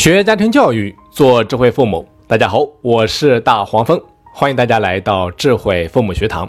[0.00, 2.08] 学家庭教育，做智慧父母。
[2.26, 6.48] 大家好，我是大黄蜂，欢迎大家来到智慧父母学堂。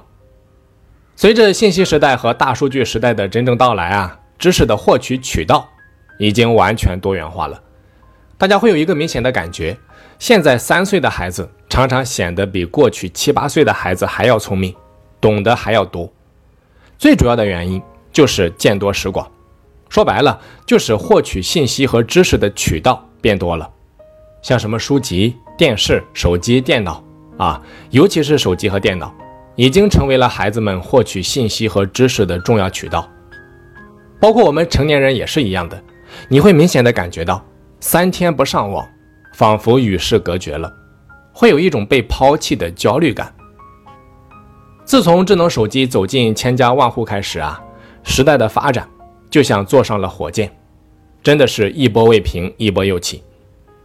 [1.17, 5.67] 随着信息时代和大数据时代的真正到来啊，知识的获取渠道
[6.17, 7.61] 已经完全多元化了。
[8.37, 9.77] 大家会有一个明显的感觉，
[10.17, 14.73] 现在三岁的孩子常常显得比过去七八岁的孩子还要聪明，
[15.19, 16.09] 懂得还要多。
[16.97, 17.81] 最主要的原因
[18.13, 19.29] 就是见多识广，
[19.89, 23.69] 说白了就是获取信息和知识的渠道变多了。
[24.41, 27.03] 像什么书籍、电视、手机、电脑
[27.37, 29.13] 啊，尤其是手机和电脑，
[29.55, 33.07] 已经成为了孩子们获取信息和知识的重要渠道。
[34.19, 35.81] 包括我们成年人也是一样的，
[36.27, 37.43] 你会明显的感觉到，
[37.79, 38.87] 三天不上网，
[39.33, 40.71] 仿佛与世隔绝了，
[41.31, 43.33] 会有一种被抛弃的焦虑感。
[44.83, 47.61] 自从智能手机走进千家万户开始啊，
[48.03, 48.87] 时代的发展
[49.29, 50.51] 就像坐上了火箭，
[51.23, 53.23] 真的是一波未平一波又起。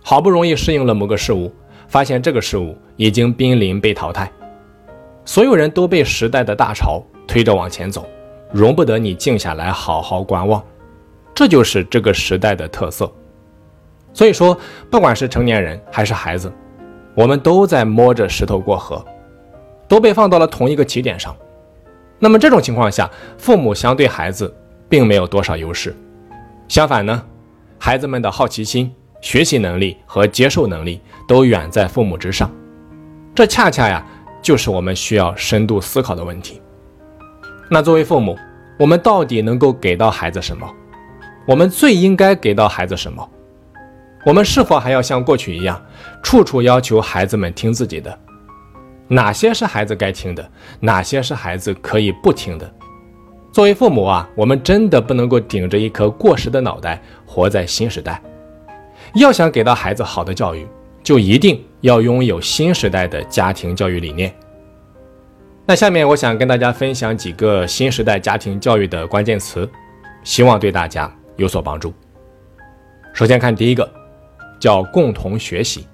[0.02, 1.52] 好不容易适应了某个事物，
[1.88, 4.30] 发现这个事物已经濒临被淘汰，
[5.24, 8.06] 所有人都被时代的大潮推着往前走，
[8.52, 10.62] 容不得你静下来好好观望。
[11.34, 13.12] 这就是这个时代的特色。
[14.12, 14.56] 所以说，
[14.90, 16.52] 不管是成年人还是孩子，
[17.15, 19.04] 我们都在摸着石头过河。
[19.88, 21.32] 都被放到了同一个起点上，
[22.18, 24.52] 那么这种情况下，父母相对孩子
[24.88, 25.95] 并没有多少优势。
[26.68, 27.22] 相反呢，
[27.78, 32.50] 孩子们的好奇心、学习能力和接受能力都远在父母之上。
[33.34, 34.04] 这恰恰呀，
[34.42, 36.60] 就是我们需要深度思考的问题。
[37.70, 38.37] 那作为父母，
[38.78, 40.68] 我们到底能够给到孩子什么？
[41.46, 43.28] 我们最应该给到孩子什么？
[44.24, 45.80] 我们是否还要像过去一样，
[46.22, 48.18] 处处要求孩子们听自己的？
[49.06, 50.50] 哪些是孩子该听的，
[50.80, 52.68] 哪些是孩子可以不听的？
[53.57, 58.21] 作为父母啊，我们真的不能够顶着一颗过时的脑袋活在新时代。
[59.15, 60.66] 要想给到孩子好的教育，
[61.02, 64.31] 就一定要拥有新时代的家庭教育理念。
[65.65, 69.67] 那下面我想跟大家分享几个新时代家庭教育的关键词，
[70.23, 71.94] 希望对大家有所帮助。
[73.15, 73.91] 首先看第一个，
[74.61, 75.87] 叫共同学习。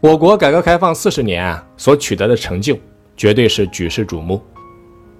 [0.00, 2.76] 我国改革开放四十年啊，所取得的成就
[3.16, 4.38] 绝对是举世瞩目，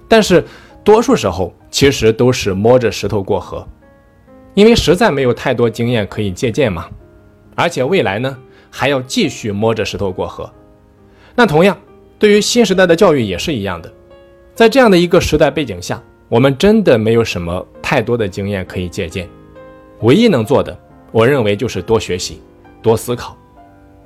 [0.07, 0.45] 但是
[0.85, 3.67] 多数时候其实都是摸着石头过河，
[4.55, 6.89] 因为实在没有太多经验可以借鉴嘛，
[7.55, 8.37] 而且未来呢
[8.71, 10.51] 还要继续摸着石头过河。
[11.35, 11.79] 那同样
[12.19, 13.93] 对于新时代的教育也是一样的，
[14.55, 19.29] 在这样的一个时代背景下，我们真的没有什么太多的经验可以借鉴，
[20.01, 20.77] 唯一能做的，
[21.11, 22.43] 我认为就是多学习，
[22.83, 23.37] 多思考。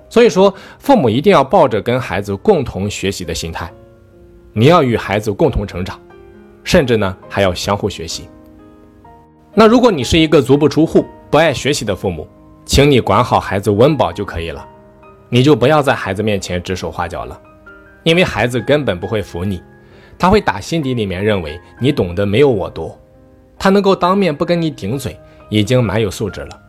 [0.08, 3.72] 所以说，父母一定要抱着跟孩子共同学习的心态，
[4.52, 5.98] 你要与孩子共同成长，
[6.66, 8.28] 甚至呢还要相互学习。
[9.54, 12.28] 那如果你是一个足不出户、不爱学习的父母，
[12.66, 14.66] 请你管好孩子温饱就可以了，
[15.30, 17.40] 你就不要在孩子面前指手画脚了，
[18.02, 19.62] 因为孩子根本不会服你，
[20.18, 22.98] 他会打心底里面认为你懂得没有我多，
[23.56, 25.18] 他能够当面不跟你顶嘴，
[25.48, 26.60] 已经蛮有素质了。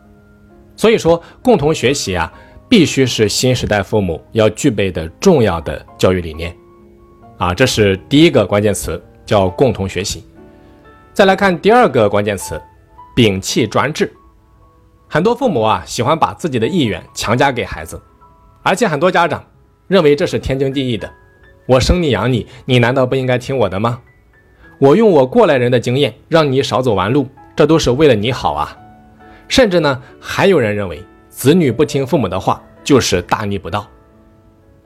[0.76, 2.32] 所以说，共同学习啊。
[2.70, 6.54] 必须是新时代父母要具备的重要的教育理念，
[7.38, 10.26] 啊，这是第一个关键词，叫共同学习。
[11.14, 12.60] 再来看第二个关键词，
[13.16, 14.12] 摒弃专制。
[15.08, 18.02] 很多父母啊喜欢把自己的意愿强加给孩子，
[18.64, 19.46] 而且很多家长
[19.88, 21.08] 认为这是天经地义的。
[21.68, 24.00] 我生你养你，你难道不应该听我的吗？
[24.80, 28.76] 我用我过来人的经验让你少走弯路，这都是为了你好啊。
[29.48, 31.04] 甚至呢，还有人认为。
[31.30, 33.88] 子女不听父母的话，就是大逆不道。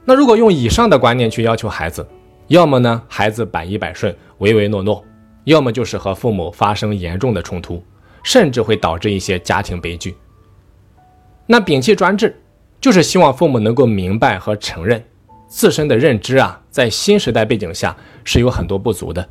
[0.03, 2.05] 那如果用以上的观念去要求孩子，
[2.51, 5.01] 要么呢孩子百依百顺、唯唯诺诺，
[5.45, 7.81] 要么就是和父母发生严重的冲突，
[8.23, 10.13] 甚至会导致一些家庭悲剧。
[11.45, 12.37] 那摒弃专制，
[12.81, 15.01] 就是希望父母能够明白和承认
[15.47, 17.95] 自身的认知啊，在新时代背景下
[18.25, 19.25] 是有很多不足的。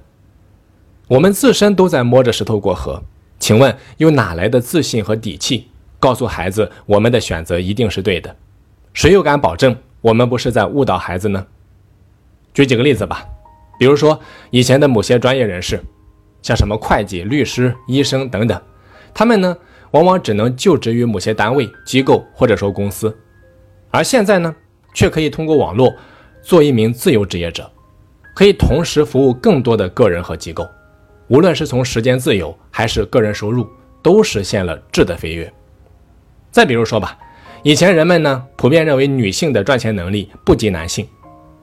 [1.06, 3.02] 我们自身都在摸着石头过河，
[3.38, 5.68] 请问又哪来的自信和底气？
[5.98, 8.34] 告诉孩子，我们的选择一定是对的，
[8.94, 11.46] 谁又敢保证我们不是在误导孩子呢？
[12.52, 13.24] 举几个例子吧，
[13.78, 14.18] 比如说
[14.50, 15.80] 以前的某些专业人士，
[16.42, 18.60] 像什么会计、律师、医生等等，
[19.14, 19.56] 他们呢
[19.92, 23.16] 往往只能就职于某些单位、机构或者说公司，
[23.90, 24.54] 而现在呢
[24.94, 25.94] 却可以通过网络
[26.42, 27.70] 做一名自由职业者，
[28.34, 30.68] 可以同时服务更多的个人和机构，
[31.28, 33.68] 无论是从时间自由还是个人收入，
[34.02, 35.52] 都实现了质的飞跃。
[36.50, 37.16] 再比如说吧，
[37.62, 41.06] 以前人们呢普遍认为女性的赚钱能力不及男性，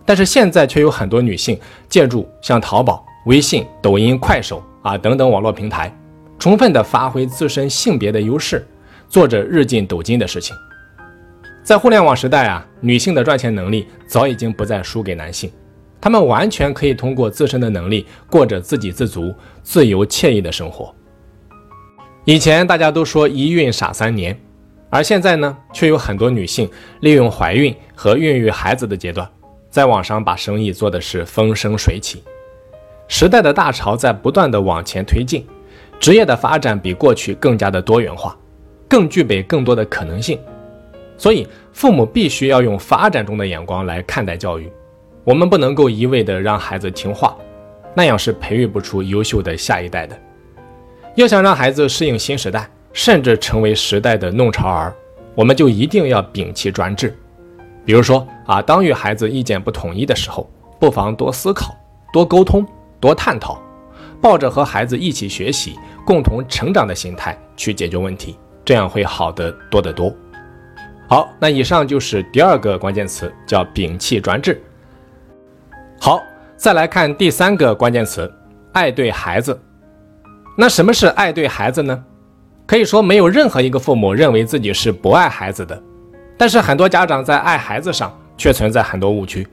[0.07, 1.59] 但是现在却有很多女性
[1.89, 5.94] 借助像淘宝、微信、抖音、快手啊等等网络平台，
[6.39, 8.65] 充分的发挥自身性别的优势，
[9.09, 10.56] 做着日进斗金的事情。
[11.62, 15.51] 在互联网时代啊，女性的赚钱能力早已经不再输给男性，
[16.00, 20.95] 她们完全可以通过自身的能力过着自给自足、自由惬意的生活。
[22.24, 24.39] 以前大家都说一孕傻三年，
[24.89, 26.69] 而现在呢，却有很多女性
[27.01, 29.30] 利用怀孕和孕育孩子的阶段，
[29.77, 32.24] 在网上把生意做的是风生水起。
[33.07, 35.45] 时代的大潮在不断的往前推进，
[36.00, 38.35] 职业的发展比过去更加的多元化，
[38.88, 40.39] 更具备更多的可能性。
[41.15, 44.68] 所以，父母必须要用发展中的眼光来看待教育。
[45.24, 47.38] 我们不能够一味的让孩子听话，
[47.94, 50.19] 那样是培育不出优秀的下一代的。
[51.13, 54.91] 要想让孩子适应新时代，甚至成为时代的弄潮儿，
[55.35, 57.15] 我们就一定要摒弃专制。
[57.88, 61.74] 比如说啊，当与孩子意见不统一的时候，不妨多思考、
[62.12, 62.68] 多沟通、
[63.00, 63.57] 多探讨，
[64.22, 70.13] 抱着和孩子一起学习、共同成长的心态去解决问题，这样会好得多得多。
[71.07, 74.62] 好，那以上就是第二个关键词，叫摒弃专制。
[75.98, 76.19] 好，
[76.57, 78.30] 再来看第三个关键词，
[78.74, 79.57] 爱对孩子。
[80.57, 82.04] 那什么是爱对孩子呢？
[82.66, 85.81] 可以说，没有任何一个父母认为自己是不爱孩子的。
[86.38, 89.48] 但是很多家长在爱孩子上却存在很多误区。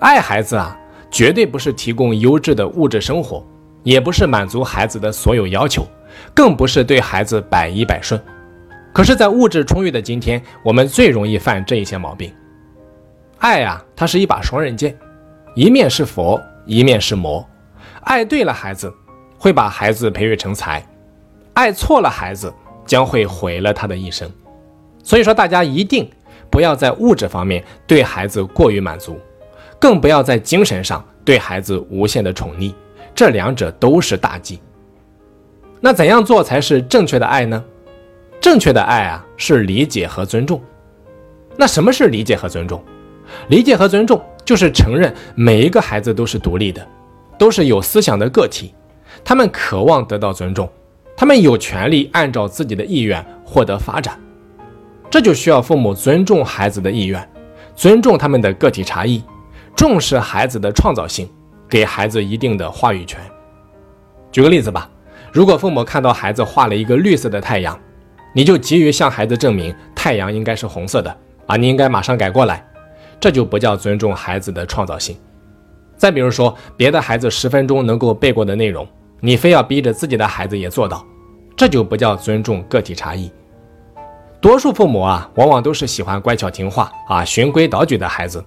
[0.00, 0.76] 爱孩子啊，
[1.10, 3.46] 绝对不是提供优质的物质生活，
[3.82, 5.86] 也不是满足孩子的所有要求，
[6.34, 8.20] 更不是对孩子百依百顺。
[8.92, 12.32] 可是，在物质充裕的今天，我们最容易犯这一些毛病。
[13.38, 14.96] 爱呀，它是一把双刃剑，
[15.54, 17.46] 一面是佛，一面是魔。
[18.02, 18.92] 爱对了孩子，
[19.38, 20.80] 会把孩子培育成才；
[21.54, 22.52] 爱错了孩子，
[22.84, 24.30] 将会毁了他的一生。
[25.02, 26.08] 所以说，大家一定
[26.50, 29.18] 不要在物质方面对孩子过于满足，
[29.78, 32.72] 更不要在精神上对孩子无限的宠溺，
[33.14, 34.60] 这两者都是大忌。
[35.80, 37.62] 那怎样做才是正确的爱呢？
[38.40, 40.60] 正确的爱啊，是理解和尊重。
[41.56, 42.82] 那什么是理解和尊重？
[43.48, 46.86] 理解和尊重就是承认每一个孩子都是独立的，
[47.38, 48.74] 都是有思想的个体，
[49.24, 50.68] 他们渴望得到尊重，
[51.16, 54.18] 他们有权利按照自己的意愿获得发展。
[55.12, 57.30] 这就需要父母尊重孩子的意愿，
[57.76, 59.22] 尊重他们的个体差异，
[59.76, 61.28] 重视孩子的创造性，
[61.68, 63.20] 给孩子一定的话语权。
[64.30, 64.88] 举个例子吧，
[65.30, 67.78] 如果父母看到孩子画了一个绿色的太阳，
[68.34, 72.66] 你就急于向孩子证明太阳应该是红色的啊，你应该马上改过来，
[73.20, 75.14] 这就不叫尊重孩子的创造性。
[75.94, 78.88] 再比如说，别的孩子十分钟能够背过的内容，
[79.20, 81.04] 你非要逼着自己的孩子也做到，
[81.54, 83.30] 这就不叫尊重个体差异。
[84.42, 88.44] 多数父母啊，往往都是喜欢乖巧听话啊、循规蹈矩的孩子，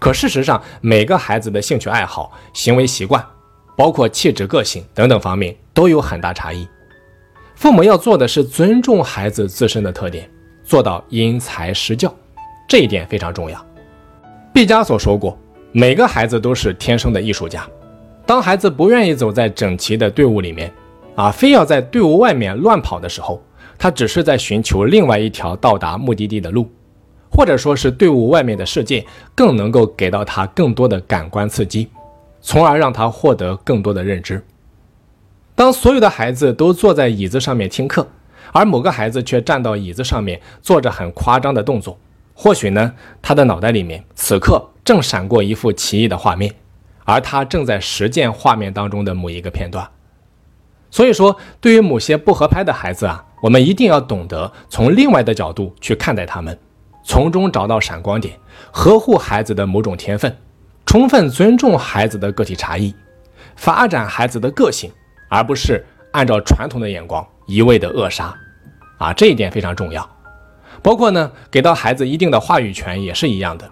[0.00, 3.24] 可事实上，每个孩子的兴趣爱好、行为习惯，
[3.76, 6.66] 包括气质、个性等等方面，都有很大差异。
[7.54, 10.28] 父母要做的是尊重孩子自身的特点，
[10.64, 12.12] 做到因材施教，
[12.68, 13.64] 这一点非常重要。
[14.52, 15.38] 毕加索说过，
[15.70, 17.64] 每个孩子都是天生的艺术家。
[18.26, 20.72] 当孩子不愿意走在整齐的队伍里面，
[21.14, 23.40] 啊，非要在队伍外面乱跑的时候，
[23.78, 26.68] 他只是在寻求另外一条到达目的地的路，
[27.30, 31.88] 或者说是队伍外面的世界更能够给到他更多的感官刺激，
[32.40, 34.44] 从而让他获得更多的认知。
[35.54, 38.08] 当所有的孩子都坐在椅子上面听课，
[38.52, 41.98] 而某个孩子却站到椅子上面做着很夸张的动作，
[42.34, 46.54] 或许呢，他的脑袋里面此刻正闪过一幅奇异的画面，
[47.04, 49.88] 而他正在实践画面当中的某一个片段。
[50.90, 56.58] 所以说，对于某些不合拍的孩子啊，我们一定要懂得从另外的角度去看待他们，
[57.04, 58.38] 从中找到闪光点，
[58.72, 60.36] 呵护孩子的某种天分，
[60.86, 62.94] 充分尊重孩子的个体差异，
[63.56, 64.90] 发展孩子的个性。
[65.30, 68.34] 而不是按照传统的眼光一味的扼杀，
[68.96, 70.08] 啊，这一点非常重要。
[70.82, 73.70] 包括呢，给到孩子一定的话语权也是一样的。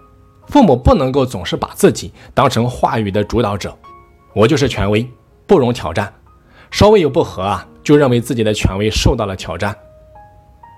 [0.49, 3.75] 父母不能够总是把自己当成话语的主导者，
[4.35, 5.09] 我就是权威，
[5.47, 6.13] 不容挑战。
[6.71, 9.75] 稍微有不和啊，就认为自己的权威受到了挑战。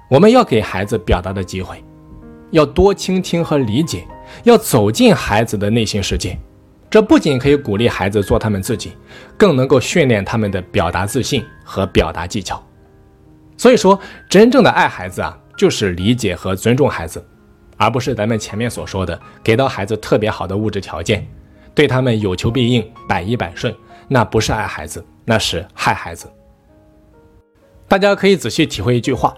[0.10, 1.84] 我们要给孩子表达的机会，
[2.52, 4.08] 要多倾听和理解，
[4.44, 6.38] 要走进孩子的内心世界。
[6.90, 8.94] 这不仅可以鼓励孩子做他们自己，
[9.38, 12.60] 更能够训练他们的表达自信和表达技巧。
[13.58, 17.24] 所以说，真正的爱孩子啊，就是理解和尊重孩子，
[17.78, 21.28] 而不是咱们前面所说的给到孩子特别好的物质条件，
[21.76, 23.72] 对他们有求必应、百依百顺。
[24.10, 26.28] 那不是爱孩子，那是害孩子。
[27.88, 29.34] 大家可以仔细体会一句话：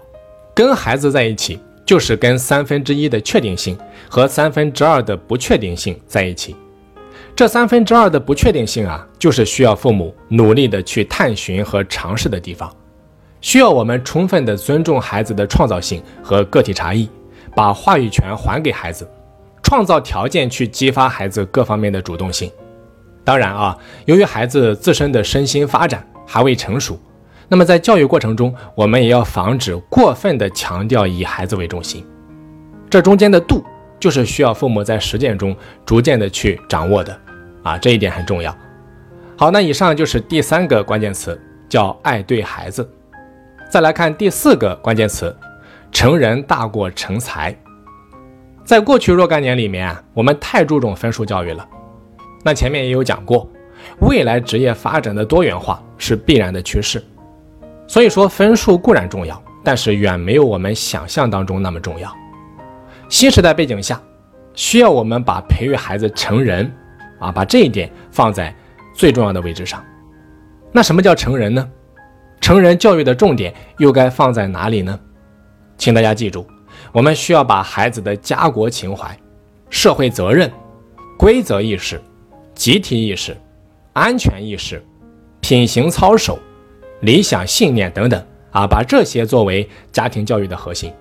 [0.54, 6.56] 跟孩子在一起，就是跟三分之一的确定性和三分之二的不确定性在一起。
[7.34, 12.74] 这三分之二的不确定性啊，就是需要父母努力的去探寻和尝试的地方，
[13.40, 17.08] 需要我们充分的尊重孩子的创造性和个体差异，
[17.54, 19.08] 把话语权还给孩子，
[19.62, 22.50] 创造条件去激发孩子各方面的主动性。
[23.24, 23.76] 当然啊，
[24.06, 26.98] 由于孩子自身的身心发展还未成熟，
[27.48, 32.04] 那么在教育过程中，我们也要防止过分的强调以孩子为中心。
[32.90, 33.64] 这中间的度，
[34.00, 37.18] 就是需要父母在实践中逐渐的去掌握的
[37.62, 38.54] 啊，这一点很重要。
[39.36, 42.88] 好，那以上就是第三个关键词，叫爱对孩子。
[43.70, 45.34] 再来看第四个关键词，
[45.90, 47.56] 成人大过成才。
[48.64, 51.66] 在过去若干年里面，我们太注重分数教育了。
[52.42, 53.48] 那前面也有讲过，
[54.00, 57.02] 未来职业发展的多元化是必然的趋势。
[57.86, 62.10] 所以说，分数固然重要，但是远没有我们想象当中那么重要。
[63.08, 64.00] 新时代背景下，
[64.54, 66.72] 需要我们把培育孩子成人，
[67.18, 68.54] 啊，把这一点放在
[68.94, 69.84] 最重要的位置上。
[70.72, 71.68] 那什么叫成人呢？
[72.40, 74.98] 成人教育的重点又该放在哪里呢？
[75.76, 76.46] 请大家记住，
[76.92, 79.16] 我们需要把孩子的家国情怀、
[79.68, 80.50] 社会责任、
[81.18, 82.00] 规则意识、
[82.54, 83.36] 集体意识、
[83.92, 84.82] 安全意识、
[85.40, 86.38] 品行操守、
[87.00, 90.92] 理想信念等等啊，把这些作为家庭教育的核心。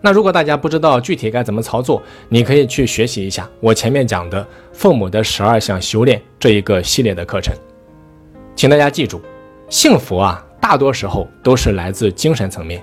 [0.00, 7.54] 那如果大家不知道具体该怎么操作，你可以去学习一下我前面讲的父母的十二项修炼这一个系列的课程。
[8.54, 9.20] 请大家记住。
[9.68, 12.82] 幸福啊，大多时候都是来自精神层面。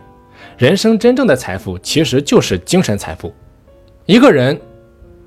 [0.57, 3.33] 人生真正的财富其实就是精神财富。
[4.05, 4.59] 一个人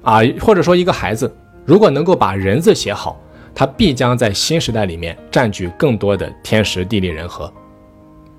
[0.02, 1.34] 啊，或者说一个孩子，
[1.68, 3.20] 如果能够把人字写好，
[3.54, 7.52] 他必将在新时代里面占据更多的天时地利人和。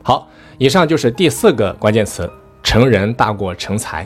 [0.01, 2.27] 好，以上就是第四个关键词：
[2.63, 4.03] 成人大过成才。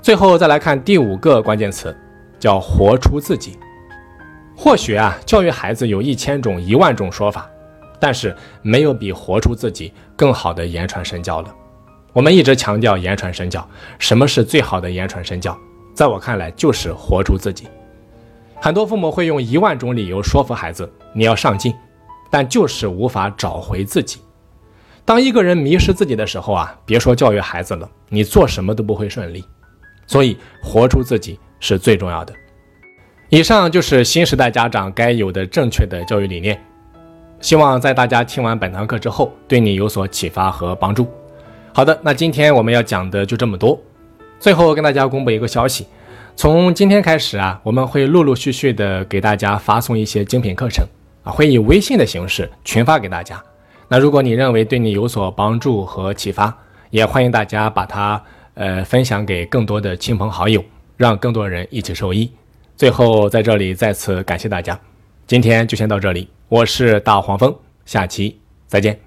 [0.00, 1.92] 最后再来看第五个关键词，
[2.38, 3.58] 叫活出自己。
[4.56, 7.50] 或许啊，教育孩子有一千种、一万种说法。
[7.98, 11.52] 但是没有比活出自己更好的言传身教了。
[12.12, 15.58] 我们一直强调言传身教，什么是最好的言传身教？
[15.94, 17.66] 在我看来，就是活出自己。
[18.60, 21.74] 很多父母会用一万种理由说服孩子你要上进，
[22.30, 24.20] 但就是无法找回自己。
[25.04, 29.44] 当一个人迷失自己的时候啊，别说教育孩子了，你做什么都不会顺利。
[30.06, 32.32] 所以，活出自己是最重要的。
[33.28, 36.60] 以上就是新时代家长该有的正确的教育理念。
[37.40, 41.08] 希望在大家听完本堂课之后，对你有所启发和帮助。
[41.72, 43.78] 好的，那今天我们要讲的就这么多。
[44.40, 45.86] 最后跟大家公布一个消息，
[46.36, 50.86] 从今天开始啊，我们会陆陆续续的给大家发送一些精品课程
[51.24, 53.42] 啊，会以微信的形式群发给大家。
[53.88, 56.54] 那如果你认为对你有所帮助和启发，
[56.90, 60.62] 也欢迎大家把它呃分享给更多的亲朋好友，
[60.98, 62.30] 让更多人一起受益。
[62.76, 64.78] 最后在这里再次感谢大家，
[65.26, 66.28] 今天就先到这里。
[66.48, 67.54] 我是大黄蜂，
[67.86, 69.05] 下期再见。